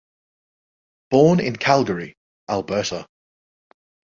[1.11, 2.15] Born in Calgary,
[2.49, 3.05] Alberta.